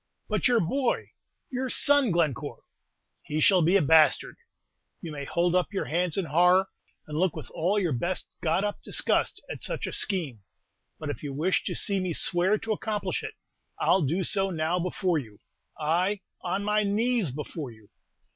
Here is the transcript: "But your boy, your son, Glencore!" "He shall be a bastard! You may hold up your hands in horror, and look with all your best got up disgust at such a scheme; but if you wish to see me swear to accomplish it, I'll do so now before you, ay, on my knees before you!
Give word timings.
"But 0.27 0.47
your 0.47 0.59
boy, 0.59 1.11
your 1.51 1.69
son, 1.69 2.09
Glencore!" 2.09 2.63
"He 3.21 3.39
shall 3.39 3.61
be 3.61 3.75
a 3.77 3.83
bastard! 3.83 4.35
You 4.99 5.11
may 5.11 5.25
hold 5.25 5.53
up 5.53 5.71
your 5.71 5.85
hands 5.85 6.17
in 6.17 6.25
horror, 6.25 6.69
and 7.05 7.15
look 7.19 7.35
with 7.35 7.51
all 7.51 7.77
your 7.77 7.91
best 7.91 8.27
got 8.41 8.63
up 8.63 8.81
disgust 8.81 9.43
at 9.47 9.61
such 9.61 9.85
a 9.85 9.93
scheme; 9.93 10.41
but 10.97 11.11
if 11.11 11.21
you 11.21 11.31
wish 11.33 11.63
to 11.65 11.75
see 11.75 11.99
me 11.99 12.13
swear 12.13 12.57
to 12.57 12.71
accomplish 12.73 13.21
it, 13.21 13.35
I'll 13.77 14.01
do 14.01 14.23
so 14.23 14.49
now 14.49 14.79
before 14.79 15.19
you, 15.19 15.37
ay, 15.77 16.21
on 16.41 16.63
my 16.63 16.81
knees 16.81 17.29
before 17.29 17.69
you! 17.69 17.91